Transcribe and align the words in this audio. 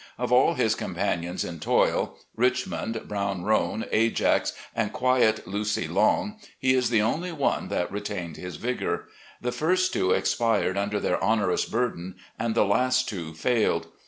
Of 0.17 0.31
all 0.31 0.55
his 0.55 0.73
companions 0.73 1.43
in 1.43 1.59
toil,' 1.59 2.17
Richmond,'' 2.45 3.03
Brown 3.07 3.43
Roan,' 3.43 3.85
'Ajax,' 3.91 4.53
and 4.75 4.91
quiet 4.91 5.47
'Lucy 5.47 5.87
Long,' 5.87 6.39
he 6.57 6.73
is 6.73 6.89
the 6.89 7.03
only 7.03 7.31
one 7.31 7.67
that 7.67 7.91
retained 7.91 8.35
his 8.37 8.55
vigour. 8.55 9.07
The 9.41 9.51
first 9.51 9.93
two 9.93 10.09
expired 10.09 10.75
tmder 10.75 10.99
their 10.99 11.23
onerous 11.23 11.65
burden, 11.65 12.15
and 12.39 12.55
the 12.55 12.65
last 12.65 13.07
two 13.09 13.35
failed. 13.35 13.89